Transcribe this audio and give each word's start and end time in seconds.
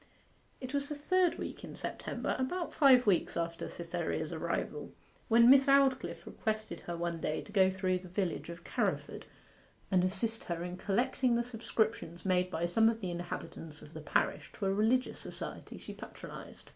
It 0.59 0.73
was 0.73 0.89
the 0.89 0.95
third 0.95 1.37
week 1.37 1.63
in 1.63 1.75
September, 1.75 2.35
about 2.39 2.73
five 2.73 3.05
weeks 3.05 3.37
after 3.37 3.67
Cytherea's 3.67 4.33
arrival, 4.33 4.91
when 5.27 5.47
Miss 5.47 5.67
Aldclyffe 5.67 6.25
requested 6.25 6.79
her 6.87 6.97
one 6.97 7.21
day 7.21 7.41
to 7.43 7.51
go 7.51 7.69
through 7.69 7.99
the 7.99 8.07
village 8.07 8.49
of 8.49 8.63
Carriford 8.63 9.25
and 9.91 10.03
assist 10.03 10.45
herself 10.45 10.65
in 10.65 10.75
collecting 10.77 11.35
the 11.35 11.43
subscriptions 11.43 12.25
made 12.25 12.49
by 12.49 12.65
some 12.65 12.89
of 12.89 12.99
the 12.99 13.11
inhabitants 13.11 13.83
of 13.83 13.93
the 13.93 14.01
parish 14.01 14.49
to 14.53 14.65
a 14.65 14.73
religious 14.73 15.19
society 15.19 15.77
she 15.77 15.93
patronized. 15.93 16.69